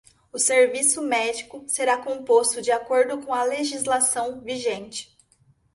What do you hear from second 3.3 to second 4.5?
a legislação